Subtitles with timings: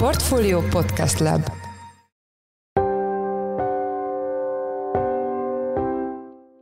[0.00, 1.50] Portfolio Podcast Lab.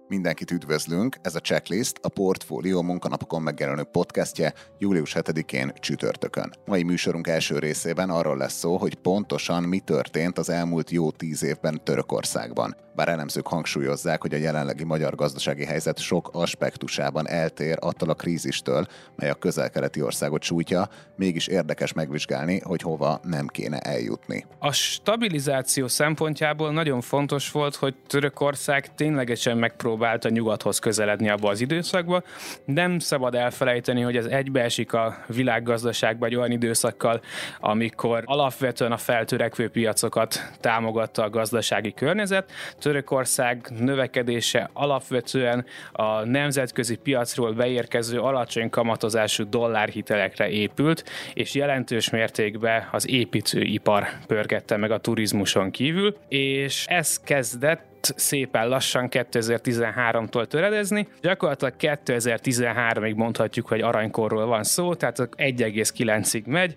[0.09, 6.55] Mindenkit üdvözlünk, ez a Checklist, a Portfólió munkanapokon megjelenő podcastje július 7-én csütörtökön.
[6.67, 11.43] Mai műsorunk első részében arról lesz szó, hogy pontosan mi történt az elmúlt jó tíz
[11.43, 18.09] évben Törökországban bár elemzők hangsúlyozzák, hogy a jelenlegi magyar gazdasági helyzet sok aspektusában eltér attól
[18.11, 24.47] a krízistől, mely a közel-keleti országot sújtja, mégis érdekes megvizsgálni, hogy hova nem kéne eljutni.
[24.59, 32.23] A stabilizáció szempontjából nagyon fontos volt, hogy Törökország ténylegesen megpróbálta nyugathoz közeledni abba az időszakba.
[32.65, 37.21] Nem szabad elfelejteni, hogy ez egybeesik a világgazdaságba egy olyan időszakkal,
[37.61, 42.51] amikor alapvetően a feltörekvő piacokat támogatta a gazdasági környezet.
[42.89, 53.09] Törökország növekedése alapvetően a nemzetközi piacról beérkező alacsony kamatozású dollárhitelekre épült, és jelentős mértékben az
[53.09, 61.09] építőipar pörgette meg a turizmuson kívül, és ez kezdett szépen lassan 2013-tól töredezni.
[61.21, 66.75] Gyakorlatilag 2013-ig mondhatjuk, hogy aranykorról van szó, tehát 1,9-ig megy.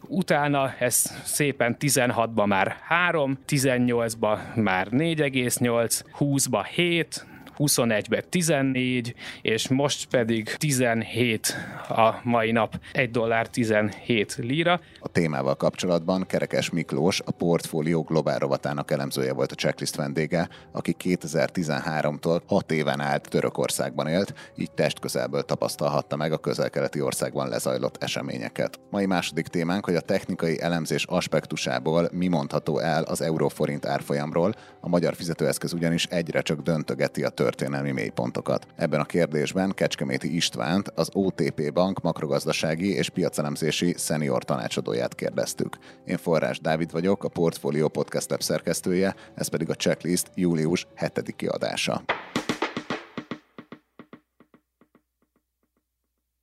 [0.00, 7.26] Utána ez szépen 16-ba már 3, 18-ba már 4,8, 20-ba 7,
[7.60, 11.56] 21-ben 14, és most pedig 17
[11.88, 14.80] a mai nap, 1 dollár 17 lira.
[15.00, 20.96] A témával kapcsolatban Kerekes Miklós, a portfólió globál rovatának elemzője volt a checklist vendége, aki
[21.04, 28.80] 2013-tól 6 éven át Törökországban élt, így testközelből tapasztalhatta meg a közel-keleti országban lezajlott eseményeket.
[28.90, 34.88] Mai második témánk, hogy a technikai elemzés aspektusából mi mondható el az euróforint árfolyamról, a
[34.88, 38.66] magyar fizetőeszköz ugyanis egyre csak döntögeti a tör történelmi mélypontokat.
[38.76, 45.78] Ebben a kérdésben Kecskeméti Istvánt, az OTP Bank makrogazdasági és piacelemzési szenior tanácsadóját kérdeztük.
[46.04, 51.34] Én Forrás Dávid vagyok, a Portfolio Podcast Lab szerkesztője, ez pedig a Checklist július 7.
[51.36, 52.02] kiadása.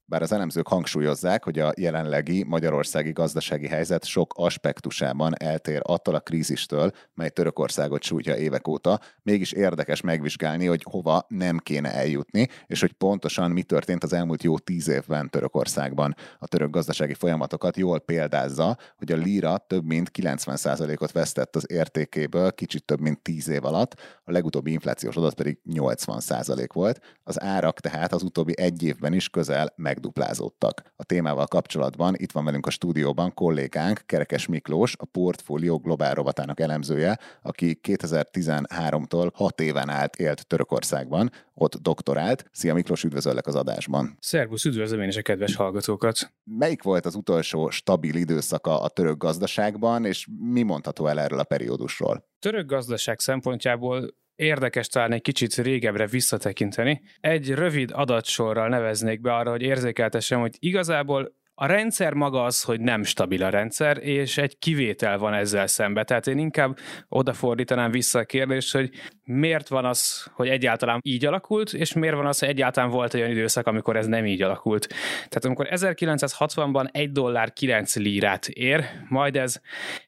[0.09, 6.19] Bár az elemzők hangsúlyozzák, hogy a jelenlegi magyarországi gazdasági helyzet sok aspektusában eltér attól a
[6.19, 12.79] krízistől, mely Törökországot sújtja évek óta, mégis érdekes megvizsgálni, hogy hova nem kéne eljutni, és
[12.79, 16.15] hogy pontosan mi történt az elmúlt jó tíz évben Törökországban.
[16.39, 22.51] A török gazdasági folyamatokat jól példázza, hogy a lira több mint 90%-ot vesztett az értékéből
[22.51, 23.93] kicsit több mint 10 év alatt,
[24.23, 26.99] a legutóbbi inflációs adat pedig 80% volt.
[27.23, 30.81] Az árak tehát az utóbbi egy évben is közel meg megduplázódtak.
[30.95, 36.59] A témával kapcsolatban itt van velünk a stúdióban kollégánk Kerekes Miklós, a Portfolio Globál rovatának
[36.59, 42.45] elemzője, aki 2013-tól 6 éven át élt Törökországban, ott doktorált.
[42.51, 44.17] Szia Miklós, üdvözöllek az adásban.
[44.19, 46.33] Szervusz, üdvözlöm én is a kedves hallgatókat.
[46.43, 51.43] Melyik volt az utolsó stabil időszaka a török gazdaságban, és mi mondható el erről a
[51.43, 52.25] periódusról?
[52.39, 57.01] Török gazdaság szempontjából érdekes talán egy kicsit régebbre visszatekinteni.
[57.19, 62.79] Egy rövid adatsorral neveznék be arra, hogy érzékeltessem, hogy igazából a rendszer maga az, hogy
[62.79, 66.03] nem stabil a rendszer, és egy kivétel van ezzel szembe.
[66.03, 66.77] Tehát én inkább
[67.09, 68.89] odafordítanám vissza a kérdést, hogy
[69.23, 73.29] miért van az, hogy egyáltalán így alakult, és miért van az, hogy egyáltalán volt olyan
[73.29, 74.87] időszak, amikor ez nem így alakult.
[75.15, 79.61] Tehát amikor 1960-ban 1 dollár 9 lírát ér, majd ez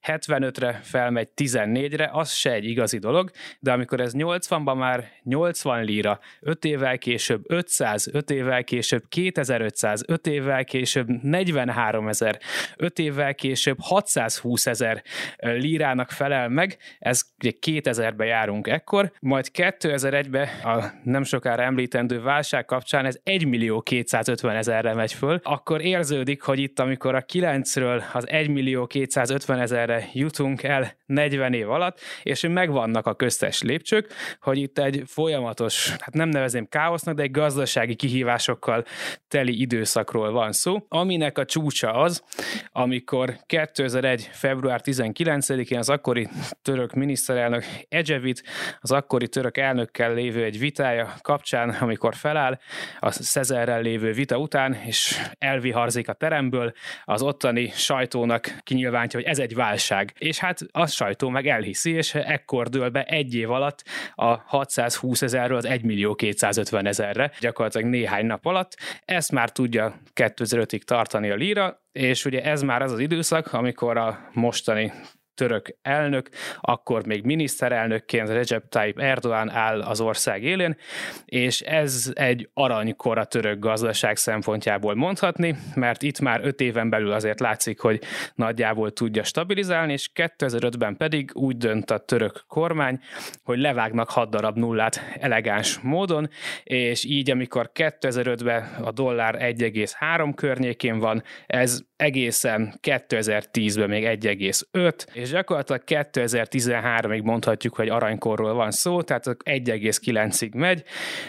[0.08, 6.20] 75-re felmegy 14-re, az se egy igazi dolog, de amikor ez 80-ban már 80 líra,
[6.40, 11.08] 5 évvel később 500, 5 évvel később 2500, 5 évvel később
[11.46, 12.40] 43 ezer,
[12.76, 15.04] 5 évvel később 620 ezer
[15.38, 22.66] lírának felel meg, ez ugye 2000-be járunk ekkor, majd 2001-be a nem sokára említendő válság
[22.66, 28.02] kapcsán ez 1 millió 250 ezerre megy föl, akkor érződik, hogy itt amikor a 9-ről
[28.14, 34.14] az 1 millió 250 ezerre jutunk el 40 év alatt, és megvannak a köztes lépcsők,
[34.42, 38.86] hogy itt egy folyamatos, hát nem nevezem káosznak, de egy gazdasági kihívásokkal
[39.28, 42.24] teli időszakról van szó, aminek ennek a csúcsa az,
[42.72, 44.30] amikor 2001.
[44.32, 46.28] február 19-én az akkori
[46.62, 48.44] török miniszterelnök Ecevit
[48.80, 52.60] az akkori török elnökkel lévő egy vitája kapcsán, amikor feláll
[53.00, 56.74] a Szezerrel lévő vita után, és elviharzik a teremből,
[57.04, 60.14] az ottani sajtónak kinyilvánítja, hogy ez egy válság.
[60.18, 63.84] És hát a sajtó meg elhiszi, és ekkor dől be egy év alatt
[64.16, 68.76] a 620 ezerről az 1 millió 250 ezerre, gyakorlatilag néhány nap alatt.
[69.06, 73.98] Ezt már tudja 2005-ig tartani a lira, és ugye ez már az az időszak, amikor
[73.98, 74.92] a mostani
[75.40, 76.30] török elnök,
[76.62, 80.78] akkor még miniszterelnökként Recep Tayyip Erdoğan áll az ország élén,
[81.26, 87.12] és ez egy aranykor a török gazdaság szempontjából mondhatni, mert itt már öt éven belül
[87.12, 88.02] azért látszik, hogy
[88.36, 93.00] nagyjából tudja stabilizálni, és 2005-ben pedig úgy dönt a török kormány,
[93.44, 96.30] hogy levágnak hat darab nullát elegáns módon,
[96.64, 105.29] és így amikor 2005-ben a dollár 1,3 környékén van, ez egészen 2010-ben még 1,5, és
[105.30, 110.84] gyakorlatilag 2013-ig mondhatjuk, hogy aranykorról van szó, tehát 1,9-ig megy,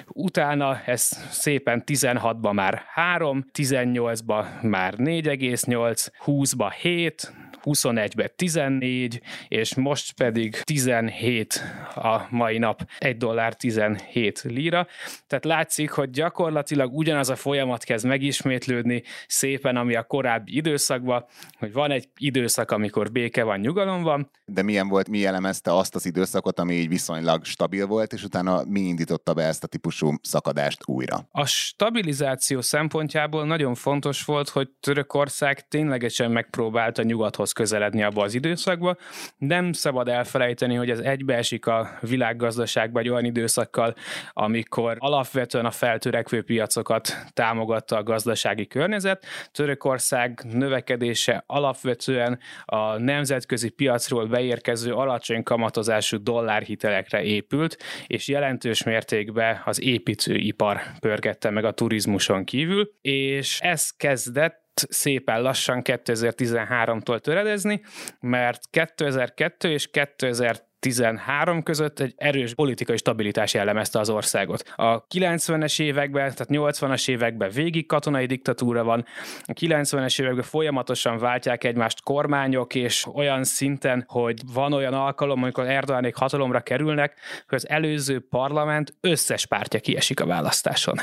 [0.08, 7.32] utána ez szépen 16-ba már 3, 18-ba már 4,8, 20-ba 7,
[7.64, 11.62] 21-ben 14, és most pedig 17
[11.94, 14.86] a mai nap, 1 dollár 17 lira.
[15.26, 21.24] Tehát látszik, hogy gyakorlatilag ugyanaz a folyamat kezd megismétlődni szépen, ami a korábbi időszakban,
[21.58, 24.30] hogy van egy időszak, amikor béke van, nyugalom van.
[24.44, 28.62] De milyen volt, mi jellemezte azt az időszakot, ami így viszonylag stabil volt, és utána
[28.64, 31.28] mi indította be ezt a típusú szakadást újra?
[31.30, 38.96] A stabilizáció szempontjából nagyon fontos volt, hogy Törökország ténylegesen megpróbálta nyugathoz közeledni abba az időszakba.
[39.36, 43.94] Nem szabad elfelejteni, hogy ez egybeesik a világgazdaságban egy olyan időszakkal,
[44.32, 49.24] amikor alapvetően a feltörekvő piacokat támogatta a gazdasági környezet.
[49.52, 57.76] Törökország növekedése alapvetően a nemzetközi piacról beérkező alacsony kamatozású dollárhitelekre épült,
[58.06, 65.80] és jelentős mértékben az építőipar pörgette meg a turizmuson kívül, és ez kezdett szépen lassan
[65.84, 67.80] 2013-tól töredezni,
[68.20, 74.72] mert 2002 és 2000 13 között egy erős politikai stabilitás jellemezte az országot.
[74.76, 79.04] A 90-es években, tehát 80-as években végig katonai diktatúra van,
[79.44, 85.68] a 90-es években folyamatosan váltják egymást kormányok, és olyan szinten, hogy van olyan alkalom, amikor
[85.68, 87.14] Erdoganék hatalomra kerülnek,
[87.48, 90.96] hogy az előző parlament összes pártja kiesik a választáson.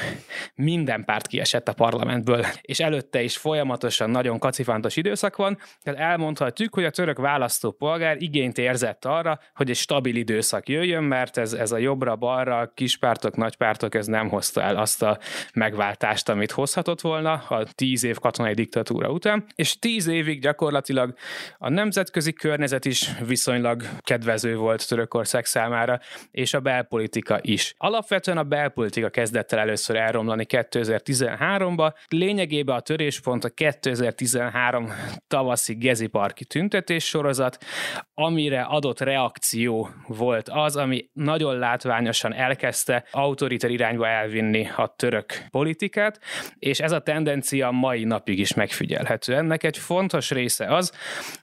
[0.56, 6.74] Minden párt kiesett a parlamentből, és előtte is folyamatosan nagyon kacifántos időszak van, tehát elmondhatjuk,
[6.74, 11.54] hogy a török választópolgár igényt érzett arra, hogy hogy egy stabil időszak jöjjön, mert ez,
[11.54, 15.20] ez a jobbra-balra, kispártok, nagypártok, ez nem hozta el azt a
[15.54, 21.14] megváltást, amit hozhatott volna a tíz év katonai diktatúra után, és tíz évig gyakorlatilag
[21.58, 26.00] a nemzetközi környezet is viszonylag kedvező volt Törökország számára,
[26.32, 27.74] és a belpolitika is.
[27.78, 34.92] Alapvetően a belpolitika kezdett el először elromlani 2013-ba, lényegében a töréspont a 2013
[35.28, 37.58] tavaszi Gezi Parki tüntetés sorozat,
[38.14, 45.26] amire adott reakció reakció volt az, ami nagyon látványosan elkezdte autoriter irányba elvinni a török
[45.52, 46.20] politikát,
[46.60, 49.36] és ez a tendencia mai napig is megfigyelhető.
[49.36, 50.92] Ennek egy fontos része az,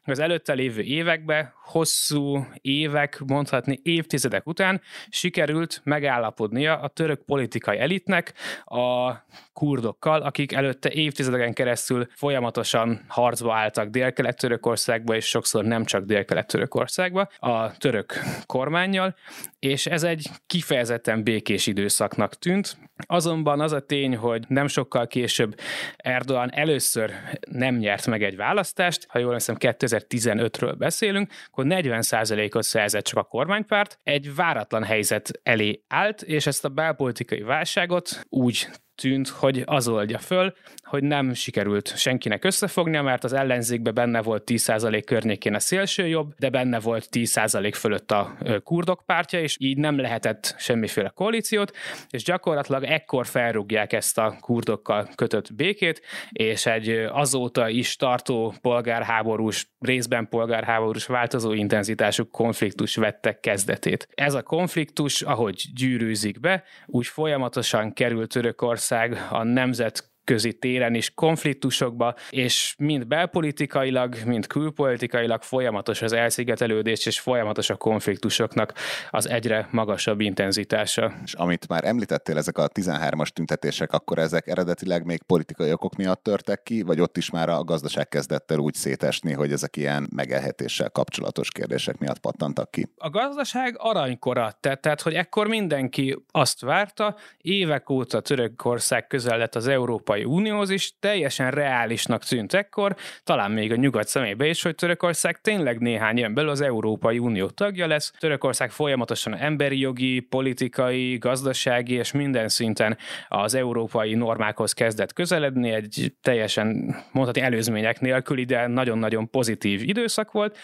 [0.04, 7.78] hogy az előtte lévő években, hosszú évek, mondhatni évtizedek után sikerült megállapodnia a török politikai
[7.78, 8.32] elitnek
[8.64, 9.12] a
[9.52, 17.28] kurdokkal, akik előtte évtizedeken keresztül folyamatosan harcba álltak Dél-Kelet-Törökországba, és sokszor nem csak Dél-Kelet-Törökországba.
[17.38, 19.14] A török török kormányjal,
[19.64, 22.76] és ez egy kifejezetten békés időszaknak tűnt.
[23.06, 25.54] Azonban az a tény, hogy nem sokkal később
[25.96, 27.12] Erdoğan először
[27.50, 33.22] nem nyert meg egy választást, ha jól hiszem 2015-ről beszélünk, akkor 40%-ot szerzett csak a
[33.22, 39.88] kormánypárt, egy váratlan helyzet elé állt, és ezt a belpolitikai válságot úgy tűnt, hogy az
[39.88, 45.58] oldja föl, hogy nem sikerült senkinek összefognia, mert az ellenzékben benne volt 10% környékén a
[45.58, 51.08] szélső jobb, de benne volt 10% fölött a kurdok pártja, és így nem lehetett semmiféle
[51.08, 51.76] koalíciót,
[52.10, 59.68] és gyakorlatilag ekkor felrúgják ezt a kurdokkal kötött békét, és egy azóta is tartó polgárháborús,
[59.78, 64.08] részben polgárháborús változó intenzitású konfliktus vette kezdetét.
[64.14, 71.14] Ez a konfliktus, ahogy gyűrűzik be, úgy folyamatosan került Törökország a nemzet közi téren is
[71.14, 78.72] konfliktusokba, és mind belpolitikailag, mind külpolitikailag folyamatos az elszigetelődés, és folyamatos a konfliktusoknak
[79.10, 81.12] az egyre magasabb intenzitása.
[81.24, 86.22] És amit már említettél, ezek a 13-as tüntetések, akkor ezek eredetileg még politikai okok miatt
[86.22, 90.08] törtek ki, vagy ott is már a gazdaság kezdett el úgy szétesni, hogy ezek ilyen
[90.14, 92.86] megelhetéssel kapcsolatos kérdések miatt pattantak ki?
[92.96, 99.54] A gazdaság aranykora, tehát, tehát hogy ekkor mindenki azt várta, évek óta Törökország közel lett
[99.54, 104.62] az Európai Európai Unióhoz is teljesen reálisnak tűnt ekkor, talán még a nyugat szemébe is,
[104.62, 108.12] hogy Törökország tényleg néhány ilyen belül az Európai Unió tagja lesz.
[108.18, 112.96] Törökország folyamatosan emberi jogi, politikai, gazdasági és minden szinten
[113.28, 120.56] az európai normákhoz kezdett közeledni, egy teljesen mondhatni előzmények nélkül, de nagyon-nagyon pozitív időszak volt,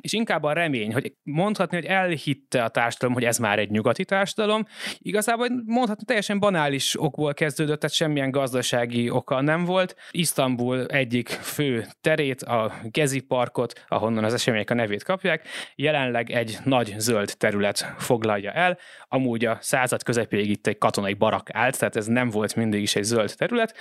[0.00, 4.04] és inkább a remény, hogy mondhatni, hogy elhitte a társadalom, hogy ez már egy nyugati
[4.04, 4.66] társadalom,
[4.98, 9.96] igazából mondhatni teljesen banális okból kezdődött, tehát semmilyen gazdasági oka nem volt.
[10.10, 16.58] Isztambul egyik fő terét, a Gezi parkot, ahonnan az események a nevét kapják, jelenleg egy
[16.64, 21.96] nagy zöld terület foglalja el, amúgy a század közepéig itt egy katonai barak állt, tehát
[21.96, 23.74] ez nem volt mindig is egy zöld terület,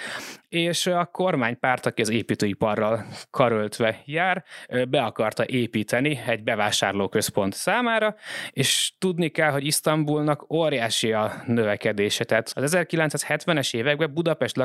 [0.50, 4.44] és a kormánypárt, aki az építőiparral karöltve jár,
[4.90, 8.16] be akarta építeni egy bevásárlóközpont számára,
[8.50, 12.24] és tudni kell, hogy Isztambulnak óriási a növekedése.
[12.24, 14.58] Tehát az 1970-es években Budapest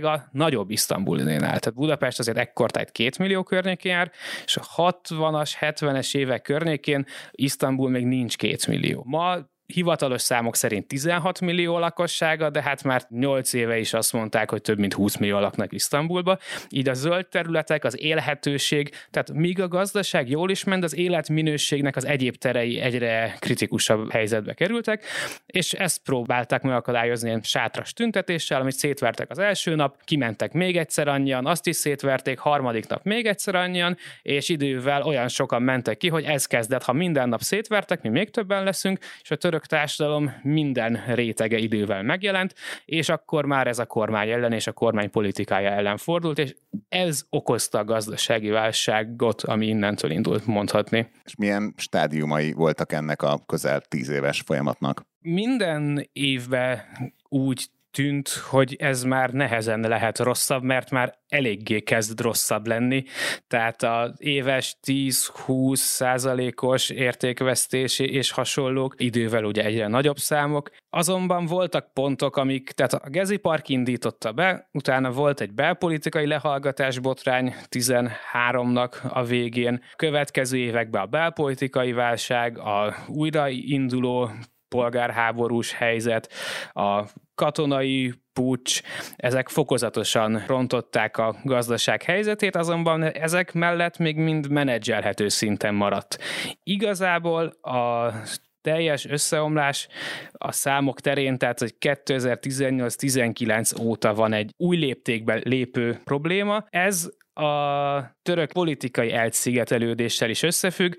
[0.00, 1.58] lakossága nagyobb Isztambulnél áll.
[1.58, 4.10] Tehát Budapest azért ekkortájt két millió környékén jár,
[4.44, 9.02] és a 60-as, 70-es évek környékén Isztambul még nincs két millió.
[9.06, 9.36] Ma
[9.66, 14.62] hivatalos számok szerint 16 millió lakossága, de hát már 8 éve is azt mondták, hogy
[14.62, 16.38] több mint 20 millió laknak Isztambulba.
[16.68, 21.96] Így a zöld területek, az élhetőség, tehát míg a gazdaság jól is ment, az életminőségnek
[21.96, 25.04] az egyéb terei egyre kritikusabb helyzetbe kerültek,
[25.46, 31.46] és ezt próbálták megakadályozni sátras tüntetéssel, amit szétvertek az első nap, kimentek még egyszer annyian,
[31.46, 36.24] azt is szétverték, harmadik nap még egyszer annyian, és idővel olyan sokan mentek ki, hogy
[36.24, 40.32] ez kezdett, ha minden nap szétvertek, mi még többen leszünk, és a török török társadalom
[40.42, 45.70] minden rétege idővel megjelent, és akkor már ez a kormány ellen és a kormány politikája
[45.70, 46.54] ellen fordult, és
[46.88, 51.10] ez okozta a gazdasági válságot, ami innentől indult mondhatni.
[51.24, 55.02] És milyen stádiumai voltak ennek a közel tíz éves folyamatnak?
[55.20, 56.80] Minden évben
[57.28, 63.04] úgy tűnt, hogy ez már nehezen lehet rosszabb, mert már eléggé kezd rosszabb lenni.
[63.46, 70.70] Tehát az éves 10-20 százalékos értékvesztés és hasonlók idővel ugye egyre nagyobb számok.
[70.90, 76.98] Azonban voltak pontok, amik, tehát a Gezi Park indította be, utána volt egy belpolitikai lehallgatás
[76.98, 84.30] botrány 13-nak a végén, következő években a belpolitikai válság, a újrainduló
[84.68, 86.32] polgárháborús helyzet,
[86.72, 87.04] a
[87.36, 88.80] katonai pucs,
[89.16, 96.18] ezek fokozatosan rontották a gazdaság helyzetét, azonban ezek mellett még mind menedzselhető szinten maradt.
[96.62, 98.12] Igazából a
[98.60, 99.88] teljes összeomlás
[100.32, 106.66] a számok terén, tehát hogy 2018-19 óta van egy új léptékben lépő probléma.
[106.70, 110.94] Ez a török politikai elszigetelődéssel is összefügg.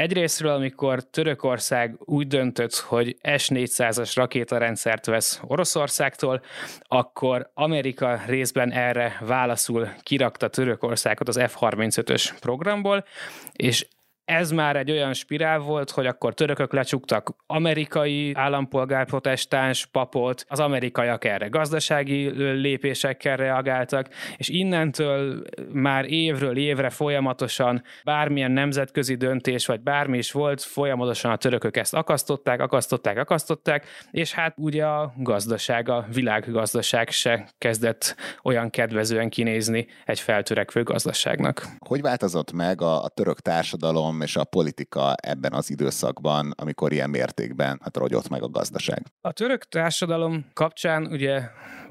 [0.00, 6.42] Egyrésztről, amikor Törökország úgy döntött, hogy S-400-as rakétarendszert vesz Oroszországtól,
[6.82, 13.04] akkor Amerika részben erre válaszul kirakta Törökországot az F-35-ös programból,
[13.52, 13.86] és
[14.30, 21.24] ez már egy olyan spirál volt, hogy akkor törökök lecsuktak amerikai állampolgárprotestáns papot, az amerikaiak
[21.24, 22.28] erre gazdasági
[22.60, 30.62] lépésekkel reagáltak, és innentől már évről évre folyamatosan bármilyen nemzetközi döntés, vagy bármi is volt,
[30.62, 37.48] folyamatosan a törökök ezt akasztották, akasztották, akasztották, és hát ugye a gazdaság, a világgazdaság se
[37.58, 41.66] kezdett olyan kedvezően kinézni egy feltörekvő gazdaságnak.
[41.78, 47.80] Hogy változott meg a török társadalom és a politika ebben az időszakban, amikor ilyen mértékben
[47.82, 49.02] hát rogyott meg a gazdaság.
[49.20, 51.40] A török társadalom kapcsán ugye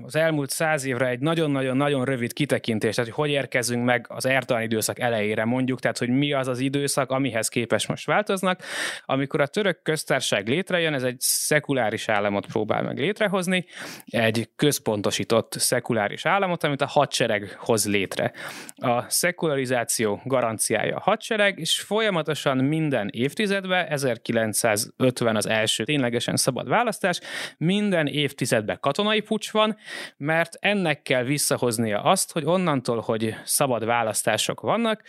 [0.03, 4.61] az elmúlt száz évre egy nagyon-nagyon-nagyon rövid kitekintés, tehát hogy hogy érkezünk meg az Erdogan
[4.63, 8.61] időszak elejére mondjuk, tehát hogy mi az az időszak, amihez képes most változnak.
[9.05, 13.65] Amikor a török köztársaság létrejön, ez egy szekuláris államot próbál meg létrehozni,
[14.05, 18.31] egy központosított szekuláris államot, amit a hadsereg hoz létre.
[18.75, 22.08] A szekularizáció garanciája a hadsereg, és folyamatosan
[22.55, 27.19] minden évtizedben, 1950 az első ténylegesen szabad választás,
[27.57, 29.77] minden évtizedben katonai pucs van,
[30.17, 35.03] mert ennek kell visszahoznia azt, hogy onnantól, hogy szabad választások vannak,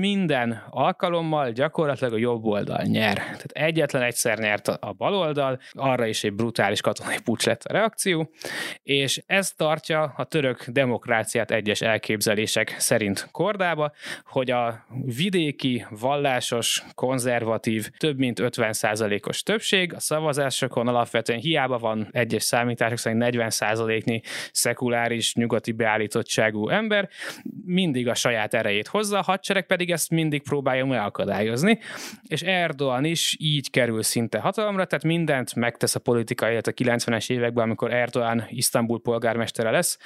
[0.00, 3.14] minden alkalommal gyakorlatilag a jobb oldal nyer.
[3.14, 7.72] Tehát egyetlen egyszer nyert a bal oldal, arra is egy brutális katonai pucs lett a
[7.72, 8.30] reakció,
[8.82, 13.92] és ez tartja a török demokráciát egyes elképzelések szerint kordába,
[14.24, 22.08] hogy a vidéki vall vallásos, konzervatív, több mint 50%-os többség, a szavazásokon alapvetően hiába van
[22.10, 24.20] egyes számítások szerint 40%-nyi
[24.52, 27.08] szekuláris, nyugati beállítottságú ember,
[27.64, 31.78] mindig a saját erejét hozza, a hadsereg pedig ezt mindig próbálja megakadályozni,
[32.22, 37.30] és Erdogan is így kerül szinte hatalomra, tehát mindent megtesz a politika élet a 90-es
[37.30, 39.98] években, amikor Erdogan Isztambul polgármestere lesz,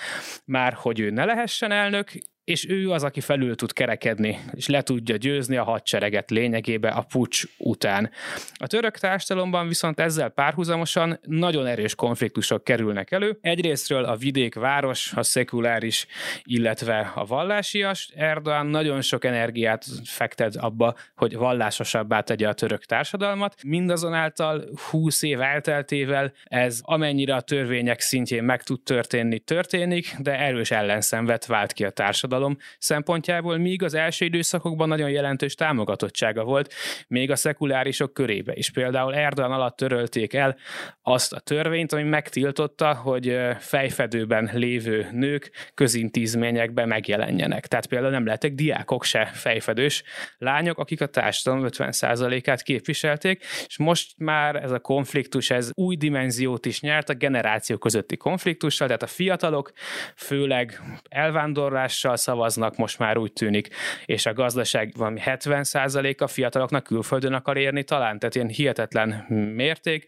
[0.44, 2.12] már hogy ő ne lehessen elnök,
[2.48, 7.02] és ő az, aki felül tud kerekedni, és le tudja győzni a hadsereget lényegében a
[7.02, 8.10] pucs után.
[8.54, 13.38] A török társadalomban viszont ezzel párhuzamosan nagyon erős konfliktusok kerülnek elő.
[13.40, 16.06] Egyrésztről a vidék-város, a szekuláris,
[16.44, 18.08] illetve a vallásias.
[18.16, 23.54] Erdoğan nagyon sok energiát fektet abba, hogy vallásosabbá tegye a török társadalmat.
[23.62, 30.70] Mindazonáltal 20 év elteltével ez amennyire a törvények szintjén meg tud történni, történik, de erős
[30.70, 36.74] ellenszenvet vált ki a társadalom társadalom szempontjából, míg az első időszakokban nagyon jelentős támogatottsága volt,
[37.08, 38.70] még a szekulárisok körébe is.
[38.70, 40.56] Például Erdogan alatt törölték el
[41.02, 47.66] azt a törvényt, ami megtiltotta, hogy fejfedőben lévő nők közintézményekben megjelenjenek.
[47.66, 50.02] Tehát például nem lettek diákok se fejfedős
[50.38, 56.66] lányok, akik a társadalom 50%-át képviselték, és most már ez a konfliktus, ez új dimenziót
[56.66, 59.72] is nyert a generáció közötti konfliktussal, tehát a fiatalok
[60.16, 63.68] főleg elvándorlással, szavaznak, most már úgy tűnik,
[64.04, 69.08] és a gazdaság valami 70% a fiataloknak külföldön akar érni talán, tehát ilyen hihetetlen
[69.54, 70.06] mérték,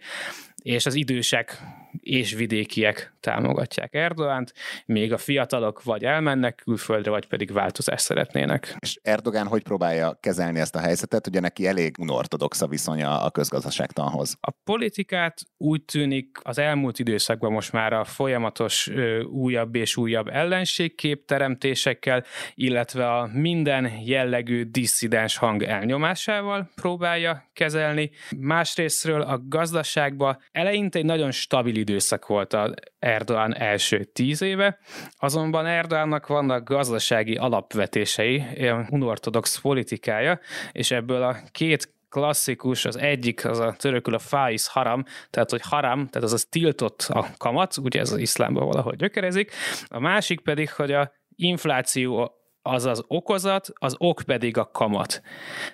[0.63, 1.63] és az idősek
[2.01, 4.53] és vidékiek támogatják Erdoánt,
[4.87, 8.77] még a fiatalok vagy elmennek külföldre, vagy pedig változást szeretnének.
[8.79, 11.27] És Erdogán hogy próbálja kezelni ezt a helyzetet?
[11.27, 14.37] Ugye neki elég unortodox a viszonya a közgazdaságtanhoz.
[14.41, 20.29] A politikát úgy tűnik az elmúlt időszakban most már a folyamatos ö, újabb és újabb
[20.29, 22.25] ellenségkép teremtésekkel,
[22.55, 28.11] illetve a minden jellegű disszidens hang elnyomásával próbálja kezelni.
[28.37, 34.79] Másrésztről a gazdaságba eleinte egy nagyon stabil időszak volt a Erdoğan első tíz éve,
[35.17, 38.45] azonban Erdoğannak vannak gazdasági alapvetései,
[38.91, 40.41] unortodox politikája,
[40.73, 45.63] és ebből a két klasszikus, az egyik az a törökül a faiz haram, tehát hogy
[45.63, 49.53] haram, tehát az az tiltott a kamat, ugye ez az iszlámban valahol gyökerezik,
[49.89, 55.23] a másik pedig, hogy a infláció az az okozat, az ok pedig a kamat.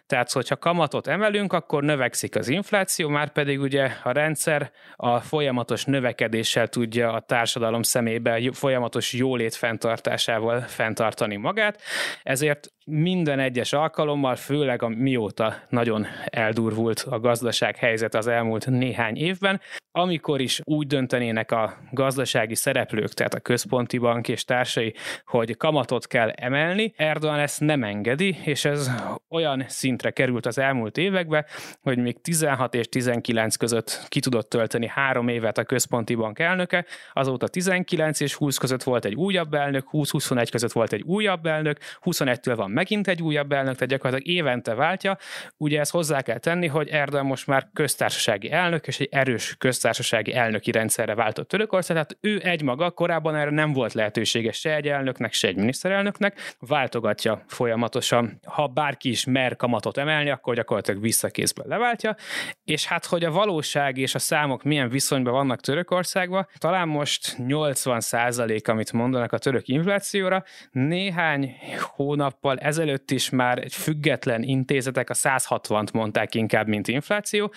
[0.07, 5.85] Tehát, hogyha kamatot emelünk, akkor növekszik az infláció, már pedig ugye a rendszer a folyamatos
[5.85, 11.83] növekedéssel tudja a társadalom szemébe folyamatos jólét fenntartásával fenntartani magát,
[12.23, 19.17] ezért minden egyes alkalommal, főleg a mióta nagyon eldurvult a gazdaság helyzet az elmúlt néhány
[19.17, 25.57] évben, amikor is úgy döntenének a gazdasági szereplők, tehát a központi bank és társai, hogy
[25.57, 28.91] kamatot kell emelni, Erdogan ezt nem engedi, és ez
[29.29, 31.45] olyan szintre került az elmúlt években,
[31.83, 36.85] hogy még 16 és 19 között ki tudott tölteni három évet a központi bank elnöke,
[37.13, 41.79] azóta 19 és 20 között volt egy újabb elnök, 20-21 között volt egy újabb elnök,
[42.05, 45.19] 21-től van megint egy újabb elnök, tehát gyakorlatilag évente váltja.
[45.57, 50.35] Ugye ezt hozzá kell tenni, hogy Erdogan most már köztársasági elnök, és egy erős köztársasági
[50.35, 55.33] elnöki rendszerre váltott Törökország, tehát ő egymaga korábban erre nem volt lehetősége se egy elnöknek,
[55.33, 58.41] se egy miniszterelnöknek, váltogatja folyamatosan.
[58.45, 62.17] Ha bárki is mer kamatot emelni, akkor gyakorlatilag visszakézből leváltja,
[62.65, 68.01] és hát, hogy a valóság és a számok milyen viszonyban vannak Törökországban, talán most 80
[68.01, 71.57] százalék, amit mondanak a török inflációra, néhány
[71.95, 77.53] hónappal ezelőtt is már egy független intézetek a 160-t mondták inkább, mint infláció,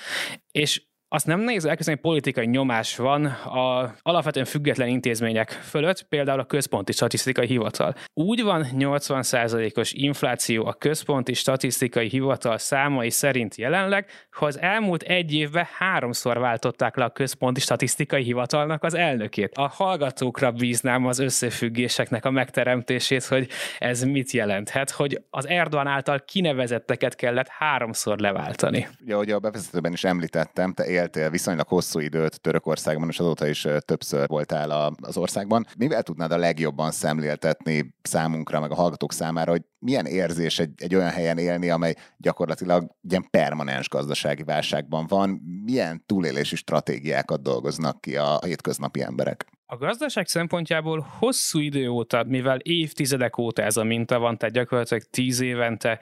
[0.51, 6.39] és azt nem nehéz elképzelni, hogy politikai nyomás van a alapvetően független intézmények fölött, például
[6.39, 7.95] a Központi Statisztikai Hivatal.
[8.13, 15.33] Úgy van 80%-os infláció a Központi Statisztikai Hivatal számai szerint jelenleg, ha az elmúlt egy
[15.33, 19.51] évben háromszor váltották le a Központi Statisztikai Hivatalnak az elnökét.
[19.55, 23.47] A hallgatókra bíznám az összefüggéseknek a megteremtését, hogy
[23.79, 28.87] ez mit jelenthet, hogy az Erdogan által kinevezetteket kellett háromszor leváltani.
[29.03, 33.67] Ugye, ahogy a bevezetőben is említettem, te éltél viszonylag hosszú időt Törökországban, és azóta is
[33.85, 35.65] többször voltál az országban.
[35.77, 40.95] Mivel tudnád a legjobban szemléltetni számunkra, meg a hallgatók számára, hogy milyen érzés egy, egy
[40.95, 45.29] olyan helyen élni, amely gyakorlatilag ilyen permanens gazdasági válságban van,
[45.65, 49.48] milyen túlélési stratégiákat dolgoznak ki a hétköznapi emberek?
[49.71, 55.03] A gazdaság szempontjából hosszú idő óta, mivel évtizedek óta ez a minta van, tehát gyakorlatilag
[55.03, 55.99] 10 évente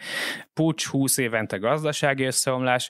[0.53, 2.89] pucs, 20 évente gazdasági összeomlás,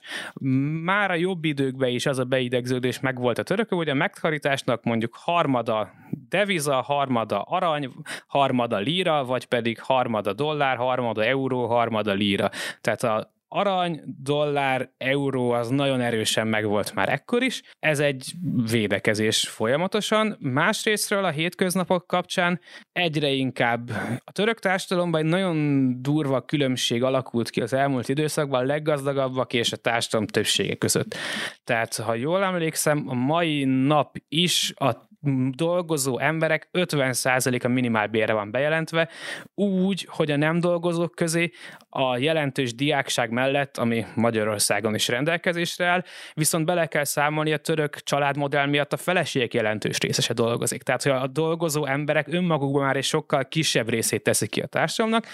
[0.82, 5.14] már a jobb időkben is az a beidegződés megvolt a török, hogy a megtakarításnak mondjuk
[5.16, 5.90] harmada
[6.28, 7.92] deviza, harmada arany,
[8.26, 12.50] harmada lira, vagy pedig harmada dollár, harmada euró, harmada lira.
[12.80, 17.62] Tehát a arany, dollár, euró az nagyon erősen megvolt már ekkor is.
[17.78, 18.32] Ez egy
[18.70, 20.36] védekezés folyamatosan.
[20.40, 22.60] Másrésztről a hétköznapok kapcsán
[22.92, 23.90] egyre inkább
[24.24, 29.72] a török társadalomban egy nagyon durva különbség alakult ki az elmúlt időszakban a leggazdagabbak és
[29.72, 31.16] a társadalom többsége között.
[31.64, 35.07] Tehát, ha jól emlékszem, a mai nap is a
[35.50, 39.08] dolgozó emberek 50%-a minimálbérre van bejelentve,
[39.54, 41.50] úgy, hogy a nem dolgozók közé
[41.88, 46.04] a jelentős diákság mellett, ami Magyarországon is rendelkezésre áll,
[46.34, 50.82] viszont bele kell számolni a török családmodell miatt a feleségek jelentős részese dolgozik.
[50.82, 55.26] Tehát, hogy a dolgozó emberek önmagukban már egy sokkal kisebb részét teszik ki a társadalomnak.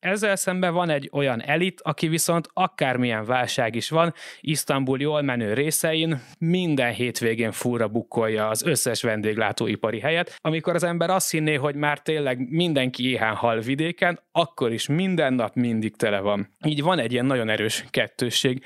[0.00, 5.52] Ezzel szemben van egy olyan elit, aki viszont akármilyen válság is van, Isztambul jól menő
[5.52, 9.02] részein minden hétvégén fúra bukkolja az összes
[9.34, 10.38] vendéglátóipari helyet.
[10.40, 15.34] Amikor az ember azt hinné, hogy már tényleg mindenki éhen hal vidéken, akkor is minden
[15.34, 16.48] nap mindig tele van.
[16.64, 18.64] Így van egy ilyen nagyon erős kettősség.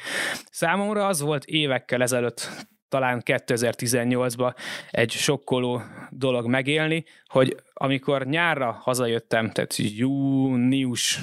[0.51, 2.51] Számomra az volt évekkel ezelőtt
[2.89, 4.55] talán 2018-ban
[4.91, 11.19] egy sokkoló dolog megélni, hogy amikor nyárra hazajöttem, tehát június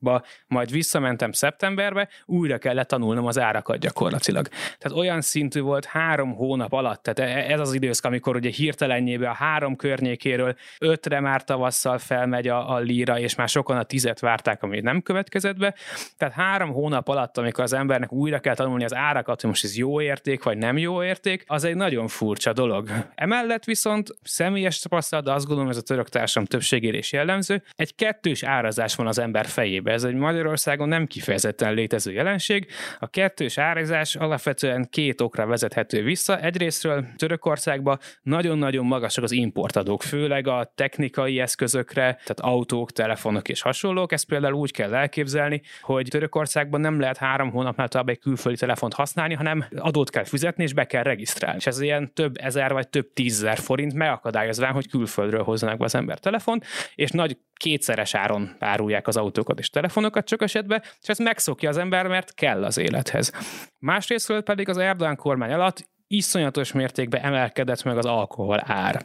[0.00, 4.48] ba, majd visszamentem szeptemberbe, újra kellett tanulnom az árakat gyakorlatilag.
[4.78, 9.28] Tehát olyan szintű volt három hónap alatt, tehát e- ez az időszak, amikor ugye hirtelenjébe
[9.28, 14.20] a három környékéről ötre már tavasszal felmegy a, a líra, és már sokan a tizet
[14.20, 15.74] várták, ami nem következett be.
[16.16, 19.76] Tehát három hónap alatt, amikor az embernek újra kell tanulni az árakat, hogy most ez
[19.76, 22.88] jó érték, vagy nem jó érték, az egy nagyon furcsa dolog.
[23.14, 27.94] Emellett viszont személyes tapasztalat, de azt gondolom, ez a török társam többségére is jellemző, egy
[27.94, 29.92] kettős árazás van az ember fejében fejébe.
[29.92, 32.66] Ez egy Magyarországon nem kifejezetten létező jelenség.
[32.98, 36.40] A kettős árazás alapvetően két okra vezethető vissza.
[36.40, 44.12] Egyrésztről Törökországban nagyon-nagyon magasak az importadók, főleg a technikai eszközökre, tehát autók, telefonok és hasonlók.
[44.12, 48.94] Ezt például úgy kell elképzelni, hogy Törökországban nem lehet három hónapnál tovább egy külföldi telefont
[48.94, 51.56] használni, hanem adót kell fizetni és be kell regisztrálni.
[51.58, 55.94] És ez ilyen több ezer vagy több tízzer forint megakadályozván, hogy külföldről hozzanak be az
[55.94, 61.22] ember telefont, és nagy kétszeres áron árulják az autókat és telefonokat csak esetben, és ezt
[61.22, 63.32] megszokja az ember, mert kell az élethez.
[63.78, 69.04] Másrésztről pedig az Erdogan kormány alatt iszonyatos mértékben emelkedett meg az alkohol ár.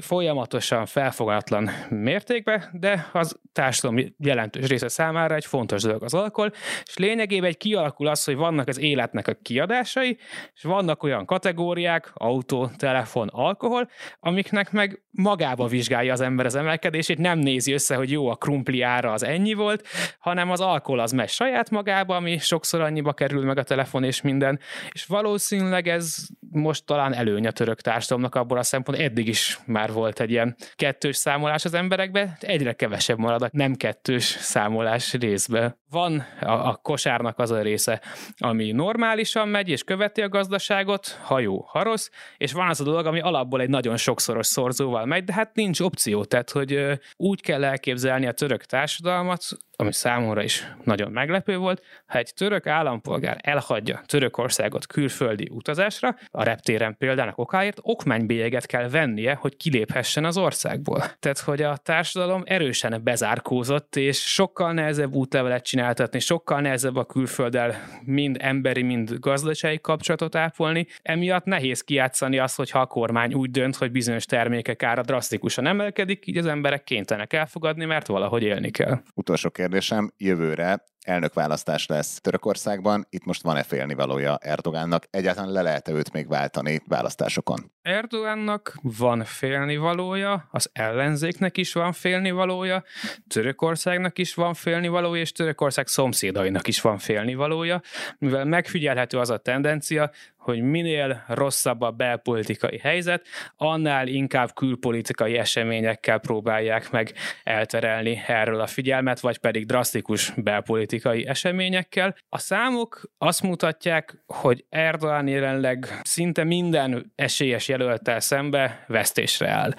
[0.00, 6.52] Folyamatosan felfogatlan mértékben, de az társadalom jelentős része számára egy fontos dolog az alkohol,
[6.84, 10.18] és lényegében egy kialakul az, hogy vannak az életnek a kiadásai,
[10.54, 13.90] és vannak olyan kategóriák, autó, telefon, alkohol,
[14.20, 18.82] amiknek meg magába vizsgálja az ember az emelkedését, nem nézi össze, hogy jó, a krumpli
[18.82, 19.86] ára az ennyi volt,
[20.18, 24.20] hanem az alkohol az megy saját magába, ami sokszor annyiba kerül meg a telefon és
[24.20, 24.60] minden,
[24.92, 29.58] és valószínűleg ez it's most talán előny a török társadalomnak abból a szempont, eddig is
[29.66, 35.12] már volt egy ilyen kettős számolás az emberekbe, egyre kevesebb marad a nem kettős számolás
[35.12, 35.78] részbe.
[35.90, 38.00] Van a, a kosárnak az a része,
[38.38, 42.84] ami normálisan megy és követi a gazdaságot, ha jó, ha rossz, és van az a
[42.84, 47.40] dolog, ami alapból egy nagyon sokszoros szorzóval megy, de hát nincs opció, tehát hogy úgy
[47.40, 49.42] kell elképzelni a török társadalmat,
[49.80, 56.42] ami számomra is nagyon meglepő volt, ha egy török állampolgár elhagyja Törökországot külföldi utazásra, a
[56.42, 61.04] reptéren példának okáért okmánybélyeget kell vennie, hogy kiléphessen az országból.
[61.18, 67.74] Tehát, hogy a társadalom erősen bezárkózott, és sokkal nehezebb útlevelet csináltatni, sokkal nehezebb a külfölddel
[68.04, 70.86] mind emberi, mind gazdasági kapcsolatot ápolni.
[71.02, 75.66] Emiatt nehéz kiátszani azt, hogy ha a kormány úgy dönt, hogy bizonyos termékek ára drasztikusan
[75.66, 79.00] emelkedik, így az emberek kénytelenek elfogadni, mert valahogy élni kell.
[79.14, 85.06] Utolsó kérdésem, jövőre elnökválasztás lesz Törökországban, itt most van-e félnivalója Erdogánnak?
[85.10, 87.70] Egyáltalán le lehet-e őt még váltani választásokon?
[87.82, 92.84] Erdogánnak van félnivalója, az ellenzéknek is van félnivalója,
[93.28, 97.80] Törökországnak is van félnivalója, és Törökország szomszédainak is van félnivalója,
[98.18, 103.26] mivel megfigyelhető az a tendencia, hogy minél rosszabb a belpolitikai helyzet,
[103.56, 112.16] annál inkább külpolitikai eseményekkel próbálják meg elterelni erről a figyelmet, vagy pedig drasztikus belpolitikai eseményekkel.
[112.28, 119.74] A számok azt mutatják, hogy Erdogan jelenleg szinte minden esélyes jelöltel szembe vesztésre áll.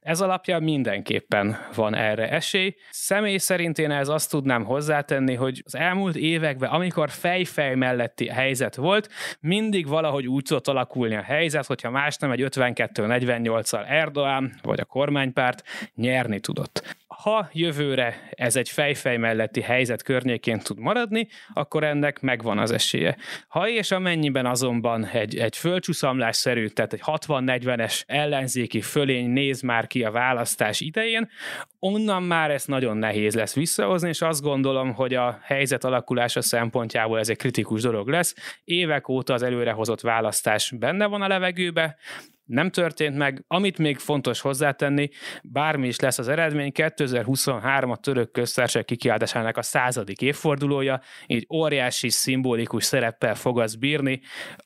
[0.00, 2.74] Ez alapján mindenképpen van erre esély.
[2.90, 8.74] Személy szerint én ez azt tudnám hozzátenni, hogy az elmúlt években, amikor fejfej melletti helyzet
[8.74, 9.08] volt,
[9.40, 14.84] mindig valahogy úgy tudott alakulni a helyzet, hogyha más nem egy 52-48-al Erdoğan vagy a
[14.84, 15.62] kormánypárt
[15.94, 16.96] nyerni tudott.
[17.22, 23.16] Ha jövőre ez egy fejfej melletti helyzet környékén tud maradni, akkor ennek megvan az esélye.
[23.48, 30.04] Ha és amennyiben azonban egy, egy földcsúszamlásszerű, tehát egy 60-40-es ellenzéki fölény néz már ki
[30.04, 31.30] a választás idején,
[31.78, 37.18] onnan már ez nagyon nehéz lesz visszahozni, és azt gondolom, hogy a helyzet alakulása szempontjából
[37.18, 38.34] ez egy kritikus dolog lesz.
[38.64, 41.96] Évek óta az előrehozott választás benne van a levegőbe,
[42.44, 43.44] nem történt meg.
[43.46, 45.08] Amit még fontos hozzátenni,
[45.42, 52.08] bármi is lesz az eredmény, 2023 a török köztársaság kikiáltásának a századik évfordulója, így óriási
[52.08, 54.20] szimbolikus szereppel fog az bírni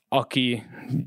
[0.08, 0.62] aki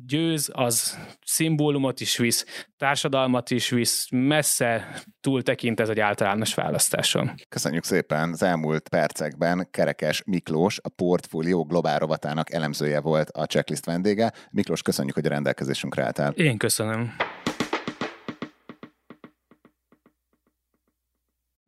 [0.07, 7.31] győz, az szimbólumot is visz, társadalmat is visz, messze túl tekint ez egy általános választáson.
[7.49, 8.29] Köszönjük szépen!
[8.31, 14.31] Az elmúlt percekben Kerekes Miklós, a Portfólió globál rovatának elemzője volt a checklist vendége.
[14.51, 16.31] Miklós, köszönjük, hogy a rendelkezésünkre álltál.
[16.31, 17.15] Én köszönöm.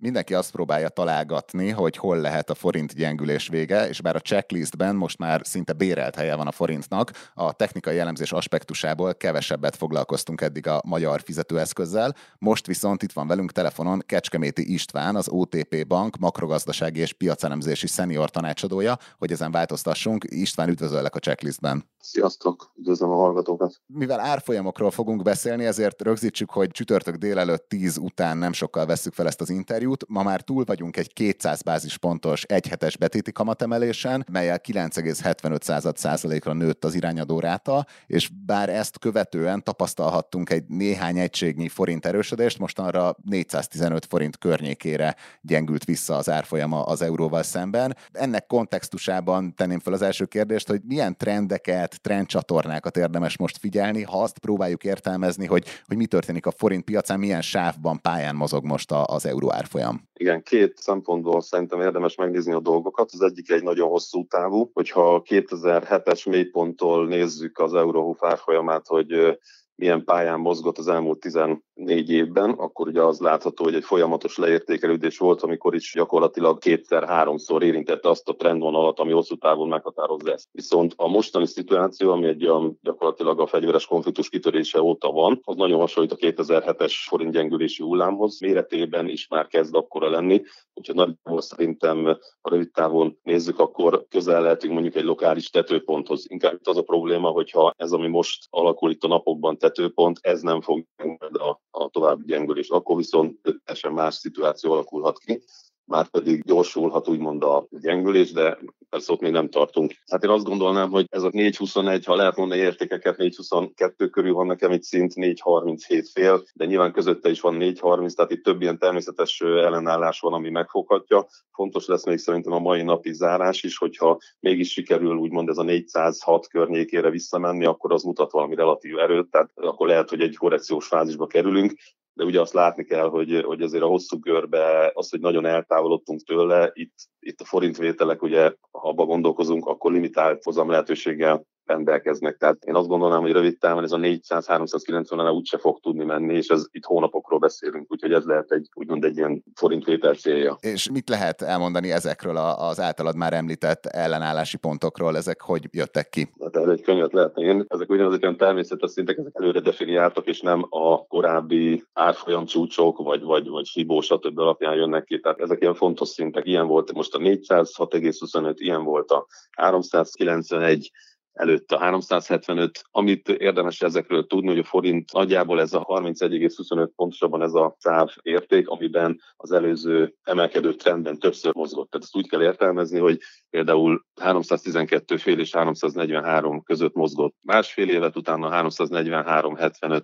[0.03, 4.95] Mindenki azt próbálja találgatni, hogy hol lehet a forint gyengülés vége, és bár a checklistben
[4.95, 10.67] most már szinte bérelt helye van a forintnak, a technikai elemzés aspektusából kevesebbet foglalkoztunk eddig
[10.67, 12.15] a magyar fizetőeszközzel.
[12.37, 18.29] Most viszont itt van velünk telefonon Kecskeméti István, az OTP Bank makrogazdasági és piacelemzési szenior
[18.29, 20.25] tanácsadója, hogy ezen változtassunk.
[20.27, 21.92] István, üdvözöllek a checklistben.
[22.05, 23.81] Sziasztok, üdvözlöm a hallgatókat.
[23.85, 29.27] Mivel árfolyamokról fogunk beszélni, ezért rögzítsük, hogy csütörtök délelőtt 10 után nem sokkal vesszük fel
[29.27, 30.05] ezt az interjút.
[30.07, 36.93] Ma már túl vagyunk egy 200 bázispontos egyhetes betéti kamatemelésen, melyel 9,75 százalékra nőtt az
[36.93, 44.37] irányadó ráta, és bár ezt követően tapasztalhattunk egy néhány egységnyi forint erősödést, mostanra 415 forint
[44.37, 47.97] környékére gyengült vissza az árfolyama az euróval szemben.
[48.11, 54.21] Ennek kontextusában tenném fel az első kérdést, hogy milyen trendeket trendcsatornákat érdemes most figyelni, ha
[54.21, 58.91] azt próbáljuk értelmezni, hogy, hogy mi történik a forint piacán, milyen sávban, pályán mozog most
[58.91, 60.10] a, az euró árfolyam.
[60.13, 63.10] Igen, két szempontból szerintem érdemes megnézni a dolgokat.
[63.13, 69.38] Az egyik egy nagyon hosszú távú, hogyha 2007-es mélyponttól nézzük az euró árfolyamát, hogy
[69.75, 71.62] milyen pályán mozgott az elmúlt 14
[72.09, 78.09] évben, akkor ugye az látható, hogy egy folyamatos leértékelődés volt, amikor is gyakorlatilag kétszer-háromszor érintette
[78.09, 80.47] azt a trendvonalat, ami hosszú távon meghatározza ezt.
[80.51, 85.55] Viszont a mostani szituáció, ami egy olyan gyakorlatilag a fegyveres konfliktus kitörése óta van, az
[85.55, 88.39] nagyon hasonlít a 2007-es forint gyengülési hullámhoz.
[88.39, 90.41] Méretében is már kezd akkora lenni,
[90.73, 92.05] úgyhogy nagyjából szerintem
[92.41, 96.25] a rövid távon nézzük, akkor közel lehetünk mondjuk egy lokális tetőponthoz.
[96.27, 100.62] Inkább az a probléma, hogyha ez, ami most alakul itt a napokban tetőpont, ez nem
[100.62, 100.86] fog
[101.31, 102.69] a, a további gyengülés.
[102.69, 105.43] Akkor viszont teljesen más szituáció alakulhat ki
[105.85, 108.57] már pedig gyorsulhat úgymond a gyengülés, de
[108.89, 109.93] persze ott még nem tartunk.
[110.07, 114.45] Hát én azt gondolnám, hogy ez a 4.21, ha lehet mondani értékeket, 4.22 körül van
[114.45, 118.79] nekem itt szint 4.37 fél, de nyilván közötte is van 4.30, tehát itt több ilyen
[118.79, 121.27] természetes ellenállás van, ami megfoghatja.
[121.51, 125.63] Fontos lesz még szerintem a mai napi zárás is, hogyha mégis sikerül úgymond ez a
[125.63, 130.87] 406 környékére visszamenni, akkor az mutat valami relatív erőt, tehát akkor lehet, hogy egy korrekciós
[130.87, 131.73] fázisba kerülünk,
[132.13, 136.21] de ugye azt látni kell, hogy, hogy azért a hosszú görbe az, hogy nagyon eltávolodtunk
[136.21, 142.38] tőle, itt, itt a forintvételek, ugye, ha abba gondolkozunk, akkor limitált hozam lehetőséggel rendelkeznek.
[142.38, 146.47] Tehát én azt gondolnám, hogy rövid távon ez a 400-390-en úgyse fog tudni menni, és
[146.47, 150.58] ez itt hónapokról beszélünk, úgyhogy ez lehet egy úgymond egy ilyen forintvétel célja.
[150.60, 156.34] És mit lehet elmondani ezekről az általad már említett ellenállási pontokról, ezek hogy jöttek ki?
[156.41, 157.65] Hát ez egy könyvet lehetne én.
[157.67, 163.21] Ezek ugyanazok olyan természetes szintek, ezek előre definiáltak, és nem a korábbi árfolyam csúcsok, vagy,
[163.21, 164.39] vagy, vagy Fibó, stb.
[164.39, 165.19] alapján jönnek ki.
[165.19, 166.45] Tehát ezek ilyen fontos szintek.
[166.45, 170.91] Ilyen volt most a 406,25, ilyen volt a 391,
[171.33, 172.83] előtt a 375.
[172.91, 178.09] Amit érdemes ezekről tudni, hogy a forint nagyjából ez a 31,25 pontosabban ez a száv
[178.21, 181.89] érték, amiben az előző emelkedő trendben többször mozgott.
[181.89, 183.17] Tehát ezt úgy kell értelmezni, hogy
[183.49, 190.01] például 312 fél és 343 között mozgott másfél évet, utána 343,75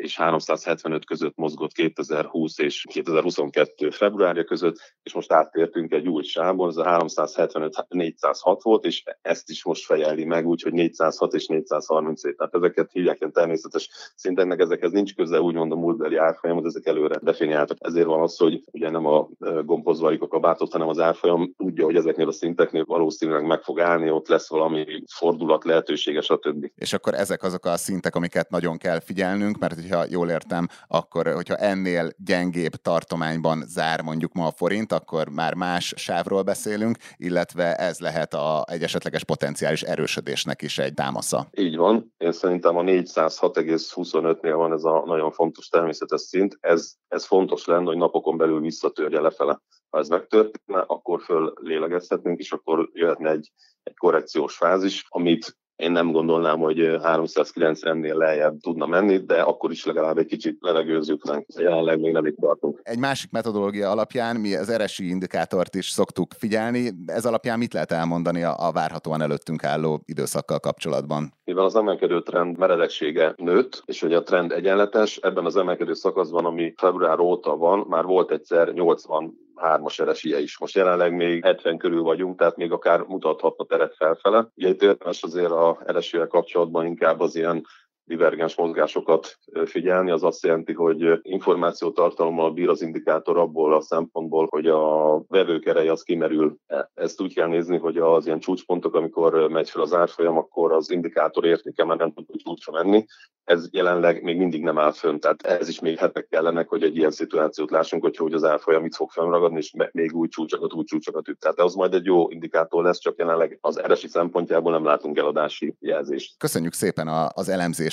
[0.00, 6.68] és 375 között mozgott 2020 és 2022 februárja között, és most áttértünk egy új sávon,
[6.68, 12.36] ez a 375-406 volt, és ezt is most fejeli meg, úgyhogy 406 és 437.
[12.36, 17.18] Tehát ezeket hívják ilyen természetes szintennek, ezekhez nincs köze úgymond a múltbeli árfolyamot, ezek előre
[17.22, 17.76] definiáltak.
[17.80, 19.28] Ezért van az, hogy ugye nem a
[19.64, 24.10] gombhoz a kabátot, hanem az árfolyam tudja, hogy ezeknél a szinteknél valószínűleg meg fog állni,
[24.10, 26.70] ott lesz valami fordulat lehetősége, stb.
[26.74, 31.26] És akkor ezek azok a szintek, amiket nagyon kell figyelnünk, mert hogyha jól értem, akkor
[31.26, 37.74] hogyha ennél gyengébb tartományban zár mondjuk ma a forint, akkor már más sávról beszélünk, illetve
[37.74, 41.46] ez lehet a, egy esetleges potenciális erősödésnek is egy támasza.
[41.50, 42.14] Így van.
[42.18, 46.56] Én szerintem a 406,25-nél van ez a nagyon fontos természetes szint.
[46.60, 49.60] Ez, ez fontos lenne, hogy napokon belül visszatörje lefele.
[49.90, 55.92] Ha ez megtörténne, akkor föl lélegezhetnénk, és akkor jöhetne egy, egy korrekciós fázis, amit én
[55.92, 61.46] nem gondolnám, hogy 390-nél lejjebb tudna menni, de akkor is legalább egy kicsit levegőzzük ránk.
[61.56, 62.80] Jelenleg még nem itt tartunk.
[62.82, 66.90] Egy másik metodológia alapján mi az RSI indikátort is szoktuk figyelni.
[67.06, 71.32] Ez alapján mit lehet elmondani a, a várhatóan előttünk álló időszakkal kapcsolatban?
[71.44, 76.44] Mivel az emelkedő trend meredeksége nőtt, és hogy a trend egyenletes, ebben az emelkedő szakaszban,
[76.44, 80.58] ami február óta van, már volt egyszer 80 hármas eresie is.
[80.58, 84.46] Most jelenleg még 70 körül vagyunk, tehát még akár mutathatna teret felfele.
[84.54, 87.66] Ugye itt érdemes azért a eresével kapcsolatban inkább az ilyen
[88.04, 94.66] divergens mozgásokat figyelni, az azt jelenti, hogy információtartalommal bír az indikátor abból a szempontból, hogy
[94.66, 96.56] a vevők ereje az kimerül.
[96.94, 100.90] Ezt úgy kell nézni, hogy az ilyen csúcspontok, amikor megy fel az árfolyam, akkor az
[100.90, 103.04] indikátor értéke már nem tud csúcsra menni.
[103.44, 106.96] Ez jelenleg még mindig nem áll fönn, tehát ez is még hetek kellenek, hogy egy
[106.96, 110.84] ilyen szituációt lássunk, hogy, hogy az árfolyam mit fog fennragadni, és még új csúcsokat, új
[110.84, 111.38] csúcsokat üt.
[111.38, 115.74] Tehát az majd egy jó indikátor lesz, csak jelenleg az eresi szempontjából nem látunk eladási
[115.78, 116.38] jelzést.
[116.38, 117.48] Köszönjük szépen az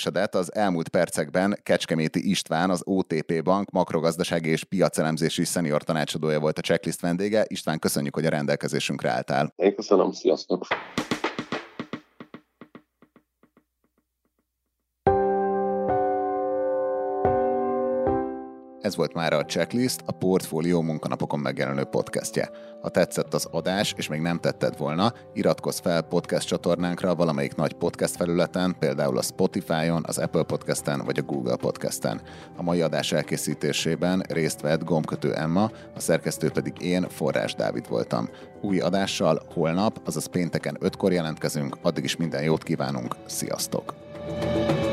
[0.08, 0.36] elemzésedet.
[0.36, 6.62] Az elmúlt percekben Kecskeméti István, az OTP Bank makrogazdasági és piacelemzési szenior tanácsadója volt a
[6.62, 7.46] checklist vendége.
[7.48, 9.54] István, köszönjük, hogy a rendelkezésünkre álltál.
[9.56, 10.68] Én köszönöm, sziasztok!
[18.88, 22.50] Ez volt már a Checklist, a Portfólió munkanapokon megjelenő podcastje.
[22.82, 27.74] Ha tetszett az adás, és még nem tetted volna, iratkozz fel podcast csatornánkra valamelyik nagy
[27.74, 32.22] podcast felületen, például a Spotify-on, az Apple Podcast-en vagy a Google Podcast-en.
[32.58, 38.30] A mai adás elkészítésében részt vett gombkötő Emma, a szerkesztő pedig én, Forrás Dávid voltam.
[38.62, 43.94] Új adással holnap, azaz pénteken 5-kor jelentkezünk, addig is minden jót kívánunk, sziasztok!
[44.28, 44.87] thank you